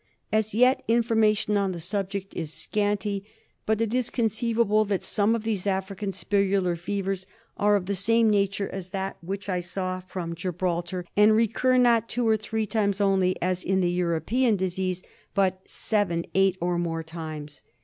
As 0.31 0.55
yet. 0.55 0.81
information 0.87 1.57
on 1.57 1.73
the 1.73 1.79
subject 1.79 2.35
is 2.35 2.51
scanty; 2.51 3.23
but 3.67 3.79
it 3.81 3.93
is 3.93 4.09
conceivable 4.09 4.83
that 4.85 5.03
some 5.03 5.35
of 5.35 5.43
these 5.43 5.67
African 5.67 6.09
spirillar 6.09 6.75
fevers 6.75 7.27
are 7.55 7.75
of 7.75 7.85
the 7.85 7.93
same 7.93 8.27
nature 8.27 8.67
as 8.67 8.89
that 8.89 9.17
which 9.21 9.47
I 9.47 9.59
saw 9.59 9.99
from 9.99 10.33
Gibraltar, 10.33 11.05
and 11.15 11.35
recur 11.35 11.77
not 11.77 12.09
two 12.09 12.27
or 12.27 12.35
three 12.35 12.65
times 12.65 12.99
only, 12.99 13.39
as 13.43 13.63
in 13.63 13.79
the 13.79 13.91
European 13.91 14.55
disease, 14.55 15.03
but 15.35 15.61
seven, 15.69 16.25
eight, 16.33 16.57
or 16.59 16.79
more 16.79 17.03
times. 17.03 17.61